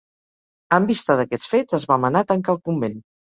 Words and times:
En 0.77 0.87
vista 0.91 1.17
d'aquests 1.19 1.51
fets 1.53 1.79
es 1.79 1.87
va 1.91 1.99
manar 2.07 2.25
tancar 2.33 2.57
el 2.57 2.61
convent. 2.71 2.99